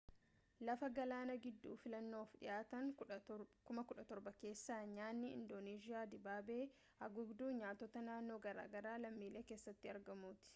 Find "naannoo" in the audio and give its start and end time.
8.09-8.41